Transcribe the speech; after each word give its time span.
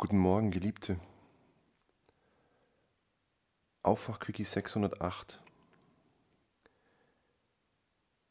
Guten 0.00 0.18
Morgen, 0.18 0.52
Geliebte. 0.52 0.96
Aufwachquickie 3.82 4.44
608. 4.44 5.42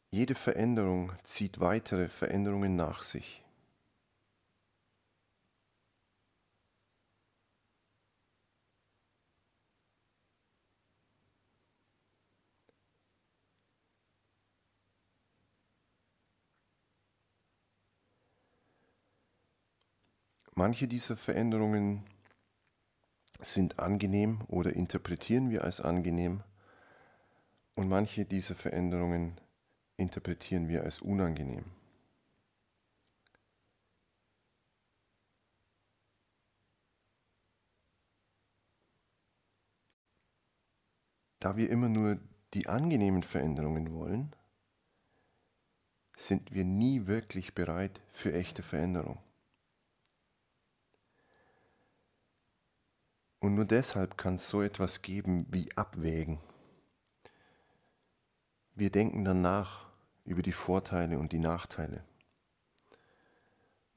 Jede 0.10 0.36
Veränderung 0.36 1.12
zieht 1.26 1.60
weitere 1.60 2.08
Veränderungen 2.08 2.78
nach 2.78 3.02
sich. 3.02 3.44
Manche 20.58 20.88
dieser 20.88 21.16
Veränderungen 21.16 22.04
sind 23.40 23.78
angenehm 23.78 24.42
oder 24.48 24.74
interpretieren 24.74 25.52
wir 25.52 25.64
als 25.64 25.82
angenehm 25.82 26.42
und 27.76 27.88
manche 27.88 28.26
dieser 28.26 28.56
Veränderungen 28.56 29.40
interpretieren 29.98 30.68
wir 30.68 30.82
als 30.82 31.00
unangenehm. 31.00 31.66
Da 41.40 41.56
wir 41.56 41.70
immer 41.70 41.90
nur 41.90 42.18
die 42.56 42.66
angenehmen 42.66 43.22
Veränderungen 43.22 43.94
wollen, 43.94 44.36
sind 46.16 46.52
wir 46.52 46.66
nie 46.66 47.06
wirklich 47.06 47.54
bereit 47.54 48.02
für 48.10 48.34
echte 48.34 48.64
Veränderung. 48.64 49.20
Und 53.40 53.56
nur 53.56 53.66
deshalb 53.66 54.18
kann 54.18 54.36
es 54.36 54.50
so 54.50 54.62
etwas 54.62 55.02
geben 55.02 55.46
wie 55.52 55.70
Abwägen. 55.76 56.40
Wir 58.74 58.92
denken 58.92 59.24
dann 59.24 59.42
nach 59.42 59.88
über 60.26 60.42
die 60.42 60.52
Vorteile 60.52 61.20
und 61.20 61.32
die 61.32 61.40
Nachteile. 61.40 62.04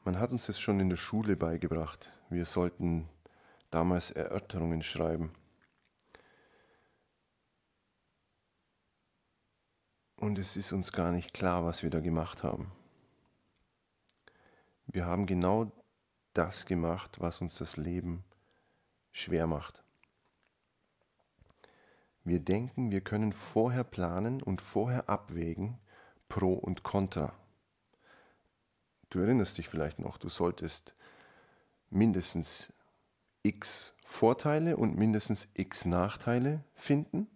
Man 0.04 0.18
hat 0.18 0.30
uns 0.30 0.46
das 0.46 0.58
schon 0.58 0.80
in 0.80 0.88
der 0.88 0.96
Schule 0.96 1.36
beigebracht. 1.36 2.10
Wir 2.30 2.46
sollten 2.46 3.08
damals 3.70 4.10
Erörterungen 4.10 4.82
schreiben. 4.82 5.32
Und 10.16 10.38
es 10.38 10.56
ist 10.56 10.72
uns 10.72 10.92
gar 10.92 11.12
nicht 11.12 11.32
klar, 11.32 11.64
was 11.64 11.82
wir 11.82 11.90
da 11.90 12.00
gemacht 12.00 12.42
haben. 12.42 12.72
Wir 14.86 15.06
haben 15.06 15.26
genau 15.26 15.72
das 16.34 16.66
gemacht, 16.66 17.20
was 17.20 17.40
uns 17.40 17.56
das 17.56 17.76
Leben 17.76 18.24
schwer 19.12 19.46
macht. 19.46 19.82
Wir 22.24 22.40
denken, 22.40 22.90
wir 22.90 23.00
können 23.00 23.32
vorher 23.32 23.84
planen 23.84 24.42
und 24.42 24.60
vorher 24.60 25.08
abwägen, 25.08 25.78
Pro 26.28 26.52
und 26.54 26.82
Contra. 26.82 27.32
Du 29.08 29.18
erinnerst 29.18 29.58
dich 29.58 29.68
vielleicht 29.68 29.98
noch, 29.98 30.18
du 30.18 30.28
solltest 30.28 30.94
mindestens 31.90 32.72
x 33.42 33.96
Vorteile 34.04 34.76
und 34.76 34.96
mindestens 34.96 35.48
x 35.54 35.84
Nachteile 35.84 36.64
finden. 36.74 37.26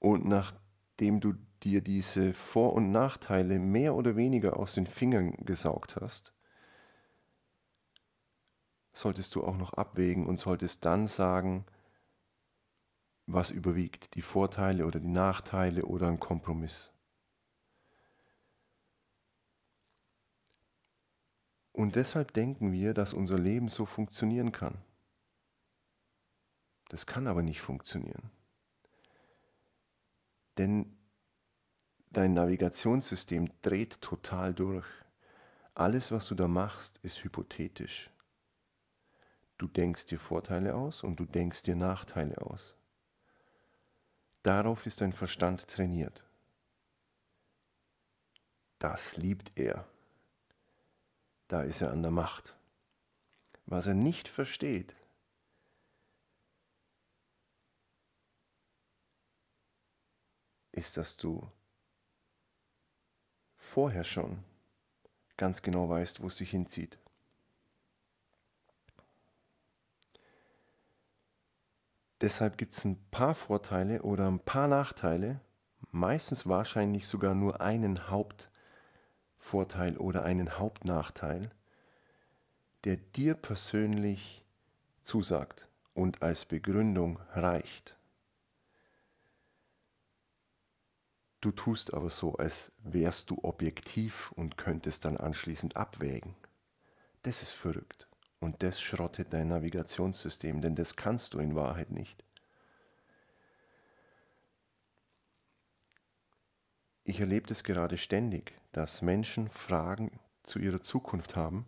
Und 0.00 0.26
nachdem 0.26 1.20
du 1.20 1.34
dir 1.62 1.82
diese 1.82 2.32
Vor- 2.32 2.74
und 2.74 2.90
Nachteile 2.90 3.58
mehr 3.58 3.94
oder 3.94 4.16
weniger 4.16 4.58
aus 4.58 4.74
den 4.74 4.86
Fingern 4.86 5.32
gesaugt 5.44 5.96
hast, 5.96 6.33
solltest 8.94 9.34
du 9.34 9.44
auch 9.44 9.56
noch 9.56 9.74
abwägen 9.74 10.26
und 10.26 10.38
solltest 10.38 10.84
dann 10.84 11.06
sagen, 11.06 11.66
was 13.26 13.50
überwiegt, 13.50 14.14
die 14.14 14.22
Vorteile 14.22 14.86
oder 14.86 15.00
die 15.00 15.08
Nachteile 15.08 15.84
oder 15.84 16.08
ein 16.08 16.20
Kompromiss. 16.20 16.90
Und 21.72 21.96
deshalb 21.96 22.32
denken 22.32 22.72
wir, 22.72 22.94
dass 22.94 23.12
unser 23.12 23.38
Leben 23.38 23.68
so 23.68 23.84
funktionieren 23.84 24.52
kann. 24.52 24.78
Das 26.88 27.06
kann 27.06 27.26
aber 27.26 27.42
nicht 27.42 27.60
funktionieren. 27.60 28.30
Denn 30.56 30.96
dein 32.10 32.34
Navigationssystem 32.34 33.50
dreht 33.62 34.00
total 34.00 34.54
durch. 34.54 34.86
Alles, 35.74 36.12
was 36.12 36.28
du 36.28 36.36
da 36.36 36.46
machst, 36.46 36.98
ist 36.98 37.24
hypothetisch. 37.24 38.13
Du 39.58 39.68
denkst 39.68 40.06
dir 40.06 40.18
Vorteile 40.18 40.74
aus 40.74 41.02
und 41.02 41.20
du 41.20 41.24
denkst 41.24 41.62
dir 41.62 41.76
Nachteile 41.76 42.38
aus. 42.42 42.74
Darauf 44.42 44.84
ist 44.86 45.00
dein 45.00 45.12
Verstand 45.12 45.68
trainiert. 45.68 46.24
Das 48.78 49.16
liebt 49.16 49.52
er. 49.54 49.88
Da 51.48 51.62
ist 51.62 51.80
er 51.80 51.92
an 51.92 52.02
der 52.02 52.10
Macht. 52.10 52.56
Was 53.66 53.86
er 53.86 53.94
nicht 53.94 54.28
versteht, 54.28 54.94
ist, 60.72 60.96
dass 60.96 61.16
du 61.16 61.50
vorher 63.56 64.04
schon 64.04 64.44
ganz 65.36 65.62
genau 65.62 65.88
weißt, 65.88 66.20
wo 66.20 66.26
es 66.26 66.36
dich 66.36 66.50
hinzieht. 66.50 66.98
Deshalb 72.24 72.56
gibt 72.56 72.72
es 72.72 72.86
ein 72.86 72.96
paar 73.10 73.34
Vorteile 73.34 74.00
oder 74.00 74.26
ein 74.26 74.40
paar 74.40 74.66
Nachteile, 74.66 75.42
meistens 75.90 76.46
wahrscheinlich 76.46 77.06
sogar 77.06 77.34
nur 77.34 77.60
einen 77.60 78.08
Hauptvorteil 78.08 79.98
oder 79.98 80.24
einen 80.24 80.58
Hauptnachteil, 80.58 81.50
der 82.84 82.96
dir 82.96 83.34
persönlich 83.34 84.42
zusagt 85.02 85.68
und 85.92 86.22
als 86.22 86.46
Begründung 86.46 87.18
reicht. 87.34 87.98
Du 91.42 91.52
tust 91.52 91.92
aber 91.92 92.08
so, 92.08 92.36
als 92.36 92.72
wärst 92.78 93.28
du 93.28 93.38
objektiv 93.42 94.32
und 94.32 94.56
könntest 94.56 95.04
dann 95.04 95.18
anschließend 95.18 95.76
abwägen. 95.76 96.34
Das 97.22 97.42
ist 97.42 97.52
verrückt. 97.52 98.08
Und 98.44 98.62
das 98.62 98.78
schrottet 98.78 99.32
dein 99.32 99.48
Navigationssystem, 99.48 100.60
denn 100.60 100.74
das 100.74 100.96
kannst 100.96 101.32
du 101.32 101.38
in 101.38 101.54
Wahrheit 101.54 101.90
nicht. 101.90 102.26
Ich 107.04 107.20
erlebe 107.20 107.46
das 107.46 107.64
gerade 107.64 107.96
ständig, 107.96 108.52
dass 108.72 109.00
Menschen 109.00 109.48
Fragen 109.48 110.20
zu 110.42 110.58
ihrer 110.58 110.82
Zukunft 110.82 111.36
haben, 111.36 111.64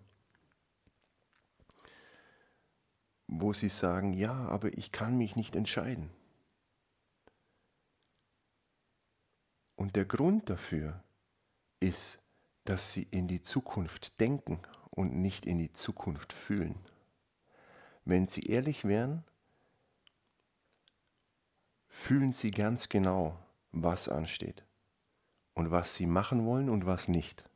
wo 3.26 3.54
sie 3.54 3.70
sagen, 3.70 4.12
ja, 4.12 4.34
aber 4.34 4.76
ich 4.76 4.92
kann 4.92 5.16
mich 5.16 5.34
nicht 5.34 5.56
entscheiden. 5.56 6.10
Und 9.76 9.96
der 9.96 10.04
Grund 10.04 10.50
dafür 10.50 11.02
ist, 11.80 12.20
dass 12.64 12.92
sie 12.92 13.08
in 13.10 13.28
die 13.28 13.40
Zukunft 13.40 14.20
denken 14.20 14.60
und 14.96 15.14
nicht 15.14 15.46
in 15.46 15.58
die 15.58 15.72
Zukunft 15.72 16.32
fühlen. 16.32 16.74
Wenn 18.04 18.26
sie 18.26 18.42
ehrlich 18.46 18.84
wären, 18.84 19.22
fühlen 21.86 22.32
sie 22.32 22.50
ganz 22.50 22.88
genau, 22.88 23.38
was 23.72 24.08
ansteht 24.08 24.64
und 25.54 25.70
was 25.70 25.94
sie 25.94 26.06
machen 26.06 26.46
wollen 26.46 26.68
und 26.68 26.86
was 26.86 27.08
nicht. 27.08 27.48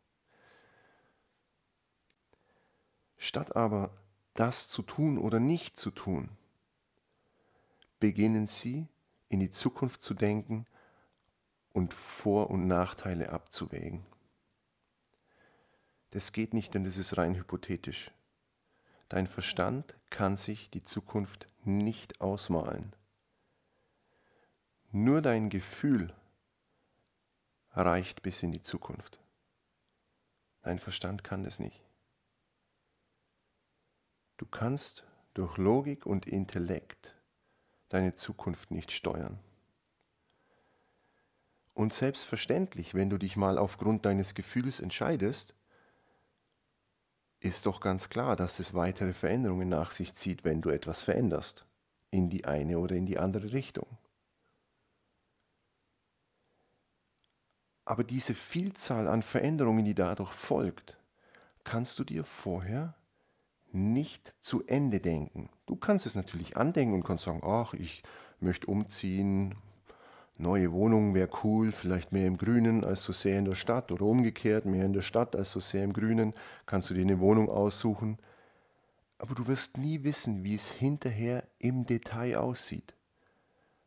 Statt 3.16 3.56
aber 3.56 3.90
das 4.34 4.68
zu 4.68 4.82
tun 4.82 5.18
oder 5.18 5.40
nicht 5.40 5.78
zu 5.78 5.90
tun, 5.90 6.30
beginnen 7.98 8.46
sie 8.46 8.86
in 9.28 9.40
die 9.40 9.50
Zukunft 9.50 10.02
zu 10.02 10.14
denken 10.14 10.66
und 11.72 11.94
Vor- 11.94 12.50
und 12.50 12.66
Nachteile 12.66 13.30
abzuwägen. 13.30 14.04
Das 16.10 16.32
geht 16.32 16.54
nicht, 16.54 16.74
denn 16.74 16.84
das 16.84 16.96
ist 16.96 17.16
rein 17.18 17.34
hypothetisch. 17.34 18.10
Dein 19.08 19.26
Verstand 19.26 19.96
kann 20.10 20.36
sich 20.36 20.70
die 20.70 20.84
Zukunft 20.84 21.46
nicht 21.64 22.20
ausmalen. 22.20 22.94
Nur 24.92 25.22
dein 25.22 25.50
Gefühl 25.50 26.12
reicht 27.72 28.22
bis 28.22 28.42
in 28.42 28.52
die 28.52 28.62
Zukunft. 28.62 29.20
Dein 30.62 30.78
Verstand 30.78 31.24
kann 31.24 31.44
das 31.44 31.58
nicht. 31.58 31.80
Du 34.36 34.46
kannst 34.46 35.06
durch 35.34 35.58
Logik 35.58 36.06
und 36.06 36.26
Intellekt 36.26 37.14
deine 37.88 38.14
Zukunft 38.14 38.70
nicht 38.70 38.90
steuern. 38.90 39.38
Und 41.74 41.92
selbstverständlich, 41.92 42.94
wenn 42.94 43.10
du 43.10 43.18
dich 43.18 43.36
mal 43.36 43.58
aufgrund 43.58 44.06
deines 44.06 44.34
Gefühls 44.34 44.80
entscheidest, 44.80 45.54
ist 47.40 47.66
doch 47.66 47.80
ganz 47.80 48.08
klar, 48.08 48.36
dass 48.36 48.58
es 48.60 48.74
weitere 48.74 49.14
Veränderungen 49.14 49.68
nach 49.68 49.90
sich 49.90 50.14
zieht, 50.14 50.44
wenn 50.44 50.60
du 50.60 50.70
etwas 50.70 51.02
veränderst, 51.02 51.64
in 52.10 52.28
die 52.28 52.44
eine 52.44 52.78
oder 52.78 52.94
in 52.94 53.06
die 53.06 53.18
andere 53.18 53.52
Richtung. 53.52 53.86
Aber 57.84 58.04
diese 58.04 58.34
Vielzahl 58.34 59.08
an 59.08 59.22
Veränderungen, 59.22 59.84
die 59.84 59.94
dadurch 59.94 60.32
folgt, 60.32 60.96
kannst 61.64 61.98
du 61.98 62.04
dir 62.04 62.24
vorher 62.24 62.94
nicht 63.72 64.34
zu 64.40 64.64
Ende 64.66 65.00
denken. 65.00 65.48
Du 65.66 65.76
kannst 65.76 66.06
es 66.06 66.14
natürlich 66.14 66.56
andenken 66.56 66.94
und 66.94 67.04
kannst 67.04 67.24
sagen, 67.24 67.42
ach, 67.42 67.74
ich 67.74 68.02
möchte 68.38 68.66
umziehen, 68.66 69.56
neue 70.40 70.72
Wohnung 70.72 71.14
wäre 71.14 71.30
cool, 71.44 71.72
vielleicht 71.72 72.12
mehr 72.12 72.26
im 72.26 72.36
Grünen 72.36 72.84
als 72.84 73.04
so 73.04 73.12
sehr 73.12 73.38
in 73.38 73.44
der 73.44 73.54
Stadt 73.54 73.92
oder 73.92 74.04
umgekehrt, 74.06 74.64
mehr 74.64 74.84
in 74.84 74.92
der 74.92 75.02
Stadt 75.02 75.36
als 75.36 75.52
so 75.52 75.60
sehr 75.60 75.84
im 75.84 75.92
Grünen, 75.92 76.34
kannst 76.66 76.90
du 76.90 76.94
dir 76.94 77.02
eine 77.02 77.20
Wohnung 77.20 77.48
aussuchen. 77.48 78.18
Aber 79.18 79.34
du 79.34 79.46
wirst 79.46 79.76
nie 79.76 80.02
wissen, 80.02 80.44
wie 80.44 80.54
es 80.54 80.70
hinterher 80.70 81.44
im 81.58 81.84
Detail 81.84 82.38
aussieht. 82.38 82.94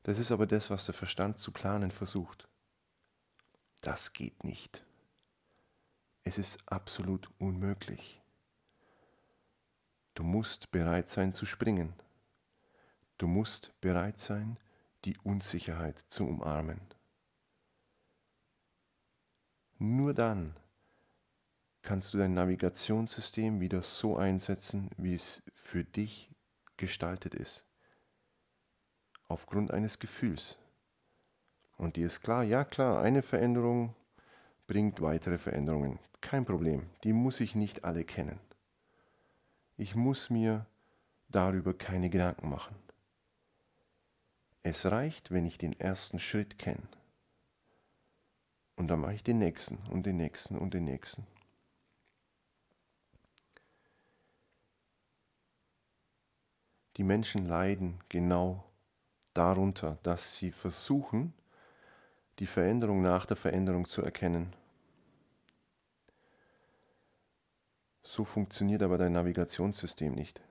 Das 0.04 0.20
ist 0.20 0.32
aber 0.32 0.46
das, 0.46 0.70
was 0.70 0.86
der 0.86 0.94
Verstand 0.94 1.40
zu 1.40 1.52
planen 1.52 1.92
versucht. 1.92 2.48
Das 3.82 4.14
geht 4.14 4.44
nicht. 4.44 4.86
Es 6.24 6.38
ist 6.38 6.60
absolut 6.66 7.30
unmöglich. 7.40 8.22
Du 10.14 10.24
musst 10.24 10.72
bereit 10.72 11.10
sein 11.10 11.34
zu 11.34 11.46
springen. 11.46 11.94
Du 13.18 13.28
musst 13.28 13.74
bereit 13.82 14.20
sein, 14.20 14.58
die 15.06 15.18
Unsicherheit 15.18 16.04
zu 16.08 16.28
umarmen. 16.28 16.82
Nur 19.78 20.14
dann 20.14 20.56
kannst 21.82 22.14
du 22.14 22.18
dein 22.18 22.34
Navigationssystem 22.34 23.60
wieder 23.60 23.82
so 23.82 24.18
einsetzen, 24.18 24.90
wie 24.98 25.14
es 25.14 25.44
für 25.54 25.84
dich 25.84 26.32
gestaltet 26.78 27.36
ist. 27.36 27.66
Aufgrund 29.28 29.72
eines 29.72 30.00
Gefühls. 30.00 30.58
Und 31.78 31.98
dir 31.98 32.08
ist 32.08 32.22
klar, 32.22 32.44
ja 32.44 32.64
klar, 32.64 33.02
eine 33.02 33.22
Veränderung 33.22 33.96
bringt 34.68 35.02
weitere 35.02 35.38
Veränderungen. 35.38 36.00
Kein 36.22 36.46
Problem, 36.46 36.90
die 37.04 37.14
muss 37.14 37.42
ich 37.42 37.56
nicht 37.56 37.84
alle 37.84 38.06
kennen. 38.06 38.40
Ich 39.76 39.96
muss 39.96 40.30
mir 40.30 40.66
darüber 41.28 41.74
keine 41.74 42.10
Gedanken 42.10 42.50
machen. 42.50 42.76
Es 44.64 44.86
reicht, 44.86 45.32
wenn 45.32 45.46
ich 45.46 45.58
den 45.58 45.78
ersten 45.78 46.20
Schritt 46.20 46.58
kenne. 46.58 46.88
Und 48.78 48.88
dann 48.88 49.02
mache 49.02 49.14
ich 49.14 49.24
den 49.24 49.38
nächsten 49.38 49.78
und 49.92 50.06
den 50.06 50.18
nächsten 50.18 50.58
und 50.58 50.74
den 50.74 50.86
nächsten. 50.86 51.28
Die 56.96 57.04
Menschen 57.04 57.46
leiden 57.46 58.00
genau 58.08 58.64
darunter, 59.34 59.98
dass 60.04 60.38
sie 60.38 60.52
versuchen, 60.52 61.34
die 62.40 62.48
Veränderung 62.48 63.02
nach 63.02 63.26
der 63.26 63.38
Veränderung 63.38 63.88
zu 63.88 64.02
erkennen. 64.02 64.54
So 68.02 68.24
funktioniert 68.26 68.82
aber 68.82 68.98
dein 68.98 69.14
Navigationssystem 69.14 70.14
nicht. 70.14 70.42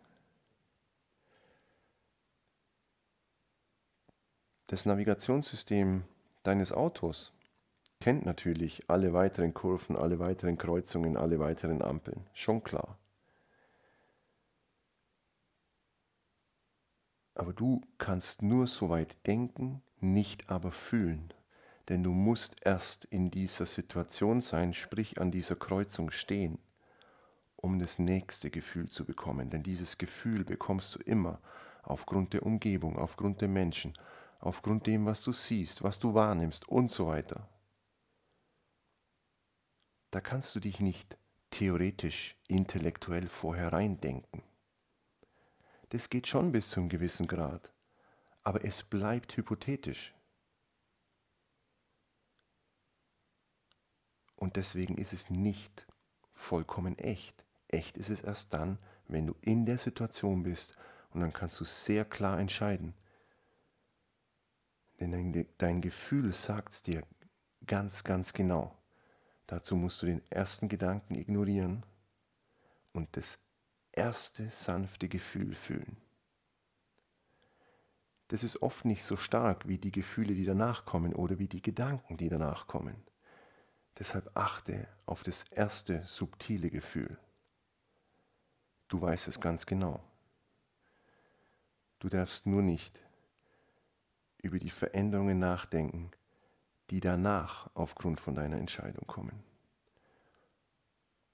Das 4.73 4.87
Navigationssystem 4.87 6.03
deines 6.45 6.73
Autos 6.73 7.35
kennt 8.01 8.25
natürlich 8.25 8.89
alle 8.89 9.13
weiteren 9.13 9.53
Kurven, 9.53 9.97
alle 9.97 10.19
weiteren 10.19 10.57
Kreuzungen, 10.57 11.19
alle 11.19 11.39
weiteren 11.39 11.83
Ampeln. 11.83 12.27
Schon 12.33 12.65
klar. 12.65 12.97
Aber 17.35 17.53
du 17.53 17.83
kannst 17.99 18.41
nur 18.41 18.67
so 18.67 18.89
weit 18.89 19.27
denken, 19.27 19.83
nicht 20.01 20.49
aber 20.49 20.71
fühlen. 20.73 21.35
Denn 21.91 22.03
du 22.03 22.13
musst 22.13 22.57
erst 22.65 23.05
in 23.05 23.31
dieser 23.31 23.67
Situation 23.67 24.41
sein, 24.41 24.73
sprich 24.73 25.21
an 25.21 25.31
dieser 25.31 25.57
Kreuzung 25.57 26.11
stehen, 26.11 26.59
um 27.57 27.79
das 27.79 27.99
nächste 27.99 28.51
Gefühl 28.51 28.89
zu 28.89 29.05
bekommen. 29.05 29.51
Denn 29.51 29.63
dieses 29.63 29.99
Gefühl 29.99 30.47
bekommst 30.47 30.95
du 30.95 30.99
immer 31.01 31.43
aufgrund 31.83 32.33
der 32.33 32.47
Umgebung, 32.47 32.97
aufgrund 32.97 33.43
der 33.43 33.49
Menschen, 33.49 33.93
aufgrund 34.43 34.89
dem, 34.89 35.07
was 35.07 35.23
du 35.23 35.33
siehst, 35.33 35.83
was 35.83 36.01
du 36.01 36.15
wahrnimmst 36.15 36.69
und 36.69 36.91
so 36.91 37.07
weiter. 37.07 37.49
Da 40.11 40.21
kannst 40.21 40.55
du 40.55 40.61
dich 40.61 40.81
nicht 40.81 41.17
theoretisch, 41.51 42.37
intellektuell 42.49 43.29
vorher 43.29 43.73
reindenken. 43.73 44.43
Das 45.91 46.11
geht 46.11 46.27
schon 46.27 46.51
bis 46.51 46.71
zu 46.71 46.81
einem 46.81 46.89
gewissen 46.89 47.29
Grad, 47.29 47.73
aber 48.43 48.65
es 48.65 48.83
bleibt 48.83 49.37
hypothetisch. 49.37 50.13
Und 54.35 54.57
deswegen 54.57 54.99
ist 54.99 55.13
es 55.13 55.31
nicht 55.31 55.87
vollkommen 56.33 56.99
echt. 56.99 57.47
Echt 57.69 57.97
ist 57.97 58.11
es 58.11 58.23
erst 58.23 58.53
dann, 58.53 58.79
wenn 59.07 59.29
du 59.29 59.37
in 59.41 59.67
der 59.67 59.79
Situation 59.79 60.43
bist 60.43 60.77
und 61.11 61.21
dann 61.21 61.33
kannst 61.33 61.61
du 61.61 61.65
sehr 61.65 62.05
klar 62.05 62.41
entscheiden, 62.41 62.95
denn 65.11 65.47
dein, 65.59 65.81
Gefühl 65.81 66.33
sagt 66.33 66.73
es 66.73 66.83
dir 66.83 67.03
ganz, 67.67 68.05
ganz 68.05 68.33
genau. 68.33 68.77
Dazu 69.47 69.77
musst 69.77 70.03
du 70.03 70.07
den 70.07 70.23
ersten 70.31 70.69
Gedanken 70.69 71.15
ignorieren 71.15 71.85
und 72.93 73.17
das 73.17 73.39
erste 73.93 74.51
sanfte 74.51 75.09
Gefühl 75.09 75.55
fühlen. 75.55 75.97
Das 78.29 78.45
ist 78.45 78.63
oft 78.63 78.85
nicht 78.85 79.05
so 79.05 79.17
stark 79.17 79.69
wie 79.69 79.79
die 79.79 79.93
Gefühle, 79.93 80.35
die 80.35 80.47
danach 80.47 80.87
kommen 80.87 81.15
oder 81.15 81.39
wie 81.39 81.49
die 81.49 81.61
Gedanken, 81.61 82.17
die 82.17 82.31
danach 82.31 82.67
kommen. 82.67 82.97
Deshalb 83.99 84.31
achte 84.35 84.89
auf 85.05 85.23
das 85.23 85.45
erste 85.51 86.03
subtile 86.07 86.71
Gefühl. 86.71 87.19
Du 88.89 89.01
weißt 89.01 89.29
es 89.29 89.41
ganz 89.41 89.67
genau. 89.67 90.03
Du 91.99 92.09
darfst 92.09 92.47
nur 92.47 92.63
nicht 92.63 93.01
über 94.43 94.59
die 94.59 94.71
Veränderungen 94.71 95.39
nachdenken, 95.39 96.11
die 96.91 97.01
danach 97.01 97.71
aufgrund 97.75 98.21
von 98.21 98.35
deiner 98.35 98.59
Entscheidung 98.59 99.07
kommen. 99.07 99.43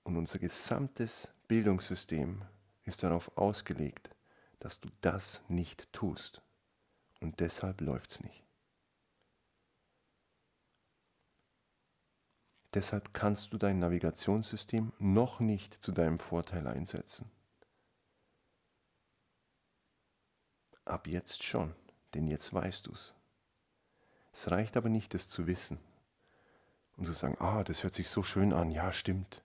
Und 0.05 0.17
unser 0.17 0.39
gesamtes 0.39 1.35
Bildungssystem 1.49 2.43
ist 2.85 3.03
darauf 3.03 3.37
ausgelegt, 3.37 4.11
dass 4.61 4.81
du 4.81 4.89
das 5.01 5.43
nicht 5.49 5.93
tust. 5.93 6.43
Und 7.21 7.41
deshalb 7.41 7.81
läuft 7.81 8.13
es 8.13 8.21
nicht. 8.21 8.45
Deshalb 12.75 13.15
kannst 13.15 13.53
du 13.53 13.59
dein 13.59 13.79
Navigationssystem 13.79 14.93
noch 14.99 15.41
nicht 15.41 15.75
zu 15.75 15.91
deinem 15.91 16.19
Vorteil 16.19 16.67
einsetzen. 16.67 17.31
Ab 20.85 21.07
jetzt 21.07 21.43
schon 21.43 21.75
denn 22.15 22.27
jetzt 22.27 22.53
weißt 22.53 22.87
du 22.87 22.93
es. 22.93 23.15
Es 24.33 24.51
reicht 24.51 24.77
aber 24.77 24.89
nicht, 24.89 25.15
es 25.15 25.29
zu 25.29 25.47
wissen 25.47 25.79
und 26.97 27.07
zu 27.07 27.13
sagen, 27.13 27.37
ah, 27.41 27.65
das 27.65 27.83
hört 27.83 27.95
sich 27.95 28.09
so 28.09 28.23
schön 28.23 28.53
an, 28.53 28.71
ja 28.71 28.93
stimmt, 28.93 29.43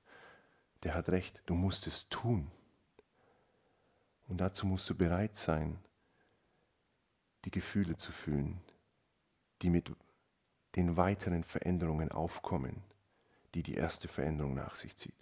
der 0.84 0.93
hat 0.93 1.10
recht, 1.10 1.41
du 1.46 1.55
musst 1.55 1.88
es 1.88 2.10
tun. 2.10 2.51
Und 4.27 4.38
dazu 4.38 4.65
musst 4.65 4.89
du 4.89 4.96
bereit 4.96 5.36
sein, 5.36 5.79
die 7.46 7.51
Gefühle 7.51 7.98
zu 7.98 8.12
fühlen, 8.12 8.62
die 9.62 9.70
mit 9.70 9.91
den 10.75 10.98
weiteren 10.98 11.43
Veränderungen 11.43 12.12
aufkommen, 12.12 12.84
die 13.53 13.63
die 13.63 13.75
erste 13.75 14.08
Veränderung 14.08 14.55
nach 14.55 14.75
sich 14.75 14.96
zieht. 14.96 15.13